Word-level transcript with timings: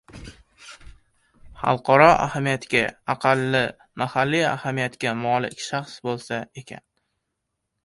—Xalqaro 1.63 2.07
ahamiyatga, 2.13 2.81
aqalli 3.15 3.61
mahalliy 4.03 4.43
ahamiyatga 4.55 5.15
molik 5.23 5.65
shaxs 5.69 5.97
bo‘lsa 6.09 6.43
ekan 6.65 6.87